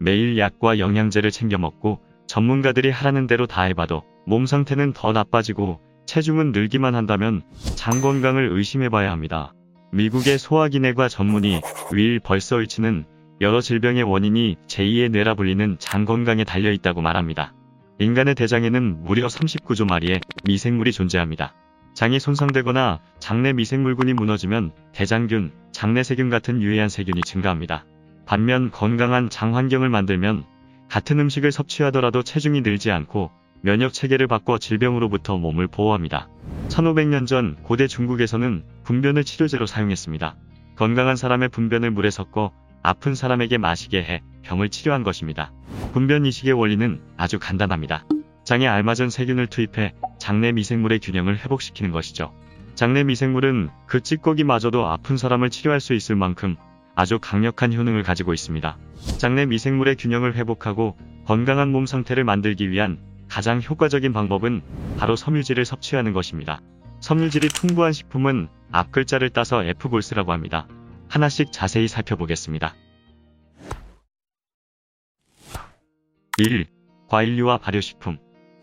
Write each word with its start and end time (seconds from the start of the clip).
매일 0.00 0.38
약과 0.38 0.78
영양제를 0.78 1.30
챙겨 1.30 1.58
먹고 1.58 2.00
전문가들이 2.26 2.90
하라는 2.90 3.26
대로 3.26 3.46
다 3.46 3.62
해봐도 3.62 4.02
몸 4.26 4.46
상태는 4.46 4.92
더 4.92 5.12
나빠지고 5.12 5.80
체중은 6.06 6.52
늘기만 6.52 6.94
한다면 6.94 7.42
장 7.76 8.00
건강을 8.00 8.50
의심해봐야 8.52 9.10
합니다. 9.10 9.54
미국의 9.92 10.38
소화기내과 10.38 11.08
전문의 11.08 11.62
윌 11.92 12.20
벌서위치는 12.20 13.04
여러 13.40 13.60
질병의 13.60 14.02
원인이 14.02 14.56
제2의 14.66 15.10
뇌라 15.10 15.34
불리는 15.34 15.76
장 15.78 16.04
건강에 16.04 16.44
달려 16.44 16.72
있다고 16.72 17.00
말합니다. 17.00 17.54
인간의 17.98 18.34
대장에는 18.34 19.04
무려 19.04 19.26
39조 19.26 19.88
마리의 19.88 20.20
미생물이 20.44 20.92
존재합니다. 20.92 21.54
장이 21.94 22.20
손상되거나 22.20 23.00
장내 23.18 23.52
미생물군이 23.54 24.12
무너지면 24.12 24.72
대장균, 24.92 25.52
장내세균 25.72 26.30
같은 26.30 26.62
유해한 26.62 26.88
세균이 26.88 27.22
증가합니다. 27.22 27.84
반면 28.28 28.70
건강한 28.70 29.30
장 29.30 29.56
환경을 29.56 29.88
만들면 29.88 30.44
같은 30.90 31.18
음식을 31.18 31.50
섭취하더라도 31.50 32.22
체중이 32.22 32.60
늘지 32.60 32.90
않고 32.90 33.30
면역 33.62 33.94
체계를 33.94 34.26
바꿔 34.26 34.58
질병으로부터 34.58 35.38
몸을 35.38 35.66
보호합니다. 35.66 36.28
1500년 36.68 37.26
전 37.26 37.56
고대 37.62 37.86
중국에서는 37.86 38.64
분변을 38.84 39.24
치료제로 39.24 39.64
사용했습니다. 39.64 40.36
건강한 40.76 41.16
사람의 41.16 41.48
분변을 41.48 41.90
물에 41.90 42.10
섞어 42.10 42.52
아픈 42.82 43.14
사람에게 43.14 43.56
마시게 43.56 44.02
해 44.02 44.22
병을 44.42 44.68
치료한 44.68 45.04
것입니다. 45.04 45.50
분변 45.94 46.26
이식의 46.26 46.52
원리는 46.52 47.00
아주 47.16 47.38
간단합니다. 47.38 48.04
장에 48.44 48.68
알맞은 48.68 49.08
세균을 49.08 49.46
투입해 49.46 49.94
장내 50.18 50.52
미생물의 50.52 50.98
균형을 50.98 51.38
회복시키는 51.38 51.92
것이죠. 51.92 52.34
장내 52.74 53.04
미생물은 53.04 53.70
그 53.86 54.02
찌꺼기마저도 54.02 54.86
아픈 54.86 55.16
사람을 55.16 55.48
치료할 55.48 55.80
수 55.80 55.94
있을 55.94 56.14
만큼 56.14 56.56
아주 56.98 57.20
강력한 57.20 57.72
효능을 57.72 58.02
가지고 58.02 58.34
있습니다. 58.34 58.76
장내 59.18 59.46
미생물의 59.46 59.94
균형을 59.94 60.34
회복하고 60.34 60.96
건강한 61.26 61.70
몸 61.70 61.86
상태를 61.86 62.24
만들기 62.24 62.72
위한 62.72 62.98
가장 63.28 63.62
효과적인 63.62 64.12
방법은 64.12 64.62
바로 64.98 65.14
섬유질을 65.14 65.64
섭취하는 65.64 66.12
것입니다. 66.12 66.60
섬유질이 66.98 67.50
풍부한 67.50 67.92
식품은 67.92 68.48
앞 68.72 68.90
글자를 68.90 69.30
따서 69.30 69.62
F골스라고 69.62 70.32
합니다. 70.32 70.66
하나씩 71.08 71.52
자세히 71.52 71.86
살펴보겠습니다. 71.86 72.74
1. 76.38 76.66
과일류와 77.08 77.58
발효식품. 77.58 78.18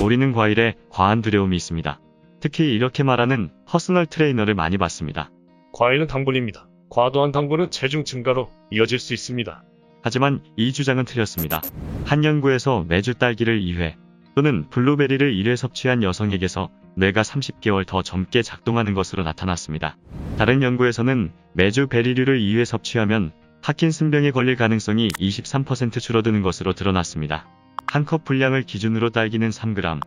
우리는 0.00 0.32
과일에 0.32 0.74
과한 0.90 1.22
두려움이 1.22 1.54
있습니다. 1.54 2.00
특히 2.40 2.74
이렇게 2.74 3.04
말하는 3.04 3.50
personal 3.68 4.06
trainer를 4.06 4.54
많이 4.54 4.78
봤습니다. 4.78 5.30
과일은 5.72 6.08
당분입니다. 6.08 6.66
과도한 6.90 7.32
당분은 7.32 7.70
체중 7.70 8.04
증가로 8.04 8.50
이어질 8.70 8.98
수 8.98 9.14
있습니다. 9.14 9.62
하지만 10.02 10.40
이 10.56 10.72
주장은 10.72 11.04
틀렸습니다. 11.04 11.60
한 12.04 12.24
연구에서 12.24 12.84
매주 12.88 13.14
딸기를 13.14 13.60
2회 13.60 13.94
또는 14.36 14.68
블루베리를 14.70 15.34
1회 15.34 15.56
섭취한 15.56 16.02
여성에게서 16.02 16.70
뇌가 16.96 17.22
30개월 17.22 17.86
더 17.86 18.02
젊게 18.02 18.42
작동하는 18.42 18.94
것으로 18.94 19.22
나타났습니다. 19.22 19.96
다른 20.38 20.62
연구에서는 20.62 21.32
매주 21.54 21.88
베리류를 21.88 22.40
2회 22.40 22.64
섭취하면 22.64 23.32
파킨슨병에 23.62 24.30
걸릴 24.30 24.56
가능성이 24.56 25.08
23% 25.08 26.00
줄어드는 26.00 26.42
것으로 26.42 26.72
드러났습니다. 26.72 27.46
한 27.88 28.04
컵 28.04 28.24
분량을 28.24 28.62
기준으로 28.62 29.10
딸기는 29.10 29.48
3g, 29.48 30.00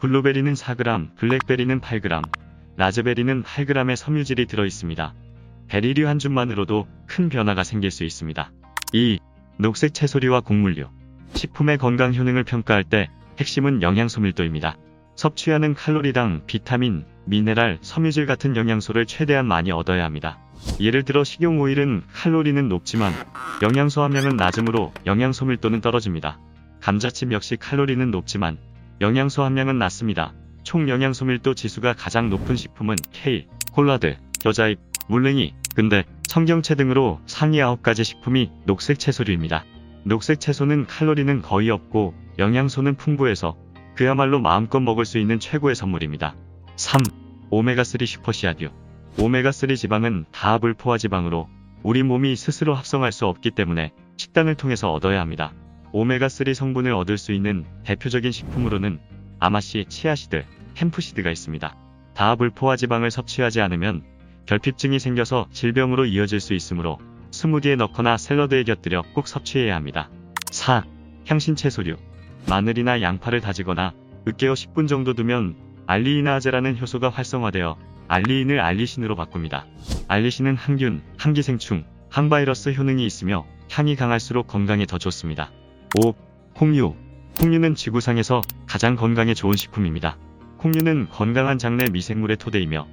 블루베리는 0.00 0.52
4g, 0.54 1.16
블랙베리는 1.16 1.80
8g, 1.80 2.22
라즈베리는 2.76 3.42
8g의 3.42 3.96
섬유질이 3.96 4.46
들어 4.46 4.64
있습니다. 4.64 5.14
베리류 5.68 6.06
한 6.06 6.18
줌만으로도 6.18 6.86
큰 7.06 7.28
변화가 7.28 7.64
생길 7.64 7.90
수 7.90 8.04
있습니다. 8.04 8.50
2. 8.92 9.18
녹색 9.58 9.94
채소류와 9.94 10.40
곡물류. 10.40 10.88
식품의 11.34 11.78
건강 11.78 12.14
효능을 12.14 12.44
평가할 12.44 12.84
때 12.84 13.08
핵심은 13.38 13.82
영양소 13.82 14.20
밀도입니다. 14.20 14.76
섭취하는 15.16 15.74
칼로리당 15.74 16.42
비타민, 16.46 17.04
미네랄, 17.26 17.78
섬유질 17.80 18.26
같은 18.26 18.56
영양소를 18.56 19.06
최대한 19.06 19.46
많이 19.46 19.70
얻어야 19.70 20.04
합니다. 20.04 20.38
예를 20.80 21.04
들어 21.04 21.24
식용 21.24 21.60
오일은 21.60 22.02
칼로리는 22.12 22.68
높지만 22.68 23.12
영양소 23.62 24.02
함량은 24.02 24.36
낮으므로 24.36 24.92
영양소 25.06 25.44
밀도는 25.44 25.80
떨어집니다. 25.80 26.38
감자칩 26.80 27.32
역시 27.32 27.56
칼로리는 27.56 28.10
높지만 28.10 28.58
영양소 29.00 29.42
함량은 29.42 29.78
낮습니다. 29.78 30.34
총 30.62 30.88
영양소 30.88 31.24
밀도 31.24 31.54
지수가 31.54 31.94
가장 31.94 32.30
높은 32.30 32.56
식품은 32.56 32.96
케일, 33.12 33.46
콜라드, 33.72 34.16
겨자잎, 34.40 34.78
물냉이, 35.08 35.54
근데, 35.74 36.04
청경채 36.28 36.74
등으로 36.76 37.20
상위 37.26 37.58
9가지 37.58 38.04
식품이 38.04 38.50
녹색 38.64 38.98
채소류입니다. 38.98 39.64
녹색 40.04 40.40
채소는 40.40 40.86
칼로리는 40.86 41.42
거의 41.42 41.70
없고 41.70 42.14
영양소는 42.38 42.96
풍부해서 42.96 43.56
그야말로 43.94 44.40
마음껏 44.40 44.80
먹을 44.80 45.04
수 45.04 45.18
있는 45.18 45.38
최고의 45.38 45.74
선물입니다. 45.74 46.34
3. 46.76 47.02
오메가3 47.50 48.06
슈퍼시아듀 48.06 48.70
오메가3 49.16 49.76
지방은 49.76 50.24
다 50.32 50.58
불포화 50.58 50.98
지방으로 50.98 51.48
우리 51.82 52.02
몸이 52.02 52.34
스스로 52.34 52.74
합성할 52.74 53.12
수 53.12 53.26
없기 53.26 53.52
때문에 53.52 53.92
식단을 54.16 54.56
통해서 54.56 54.92
얻어야 54.92 55.20
합니다. 55.20 55.52
오메가3 55.92 56.52
성분을 56.52 56.92
얻을 56.92 57.16
수 57.16 57.32
있는 57.32 57.64
대표적인 57.84 58.32
식품으로는 58.32 58.98
아마씨, 59.38 59.84
치아시드, 59.88 60.44
햄프시드가 60.76 61.30
있습니다. 61.30 61.76
다 62.14 62.34
불포화 62.34 62.76
지방을 62.76 63.10
섭취하지 63.10 63.60
않으면 63.60 64.02
결핍증이 64.46 64.98
생겨서 64.98 65.46
질병으로 65.52 66.04
이어질 66.04 66.40
수 66.40 66.54
있으므로 66.54 66.98
스무디에 67.30 67.76
넣거나 67.76 68.16
샐러드에 68.16 68.64
곁들여 68.64 69.02
꼭 69.14 69.26
섭취해야 69.26 69.74
합니다. 69.74 70.10
4. 70.50 70.84
향신 71.26 71.56
채소류 71.56 71.96
마늘이나 72.48 73.00
양파를 73.00 73.40
다지거나 73.40 73.94
으깨어 74.28 74.52
10분 74.52 74.86
정도 74.86 75.14
두면 75.14 75.56
알리이나제라는 75.86 76.78
효소가 76.78 77.08
활성화되어 77.08 77.76
알리인을 78.08 78.60
알리신으로 78.60 79.16
바꿉니다. 79.16 79.66
알리신은 80.08 80.56
항균, 80.56 81.02
항기생충, 81.16 81.84
항바이러스 82.10 82.74
효능이 82.74 83.04
있으며 83.06 83.46
향이 83.70 83.96
강할수록 83.96 84.46
건강에 84.46 84.86
더 84.86 84.98
좋습니다. 84.98 85.50
5. 86.02 86.14
콩류 86.54 86.94
콩류는 87.38 87.74
지구상에서 87.74 88.42
가장 88.66 88.94
건강에 88.94 89.34
좋은 89.34 89.56
식품입니다. 89.56 90.18
콩류는 90.58 91.08
건강한 91.10 91.58
장내 91.58 91.86
미생물의 91.90 92.36
토대이며 92.36 92.86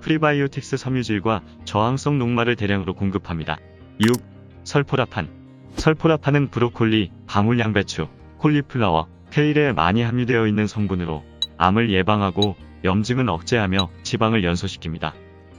프리바이오틱스 0.00 0.76
섬유질과 0.76 1.42
저항성 1.64 2.18
녹말을 2.18 2.56
대량으로 2.56 2.94
공급합니다. 2.94 3.58
6. 4.00 4.12
설포라판 4.64 5.28
설포라판은 5.76 6.48
브로콜리, 6.48 7.12
방울 7.26 7.58
양배추, 7.58 8.08
콜리플라워, 8.38 9.08
케일에 9.30 9.72
많이 9.72 10.02
함유되어 10.02 10.46
있는 10.46 10.66
성분으로 10.66 11.24
암을 11.56 11.90
예방하고 11.90 12.56
염증은 12.84 13.28
억제하며 13.28 13.90
지방을 14.02 14.42
연소시킵니다. 14.42 15.12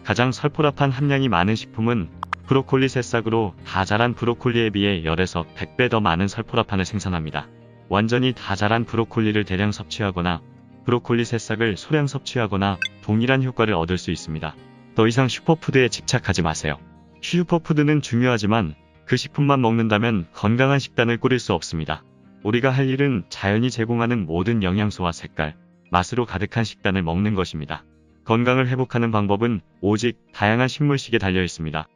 가장 0.04 0.32
설포라판 0.32 0.92
함량이 0.92 1.30
많은 1.30 1.56
식품은 1.56 2.10
브로콜리 2.48 2.90
새싹으로 2.90 3.54
다 3.66 3.86
자란 3.86 4.16
브로콜리에 4.16 4.72
비해 4.72 5.04
열에서 5.04 5.46
100배 5.56 5.90
더 5.90 6.00
많은 6.00 6.28
설포라판을 6.28 6.84
생산합니다. 6.84 7.48
완전히 7.90 8.34
다 8.34 8.56
자란 8.56 8.86
브로콜리를 8.86 9.44
대량 9.46 9.72
섭취하거나 9.72 10.42
브로콜리 10.86 11.26
새싹을 11.26 11.78
소량 11.78 12.08
섭취하거나 12.08 12.78
동일한 13.04 13.44
효과를 13.44 13.74
얻을 13.74 13.98
수 13.98 14.12
있습니다. 14.12 14.56
더 14.96 15.08
이상 15.08 15.28
슈퍼푸드에 15.28 15.90
집착하지 15.90 16.42
마세요. 16.42 16.78
슈퍼푸드는 17.22 18.02
중요하지만 18.02 18.76
그 19.06 19.18
식품만 19.18 19.62
먹는다면 19.62 20.28
건강한 20.34 20.80
식단을 20.80 21.18
꾸릴 21.18 21.40
수 21.40 21.54
없습니다. 21.54 22.04
우리가 22.44 22.70
할 22.70 22.90
일은 22.90 23.24
자연이 23.30 23.70
제공하는 23.70 24.26
모든 24.26 24.64
영양소와 24.64 25.12
색깔, 25.12 25.56
맛으로 25.92 26.26
가득한 26.26 26.64
식단을 26.64 27.04
먹는 27.04 27.36
것입니다. 27.36 27.84
건강을 28.26 28.68
회복하는 28.68 29.12
방법은 29.12 29.62
오직 29.82 30.18
다양한 30.34 30.68
식물식에 30.68 31.18
달려 31.18 31.44
있습니다. 31.44 31.88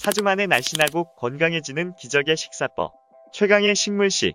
4주 0.00 0.22
만에 0.22 0.46
날씬하고 0.46 1.14
건강해지는 1.16 1.94
기적의 1.96 2.36
식사법. 2.36 2.92
최강의 3.34 3.76
식물식. 3.76 4.34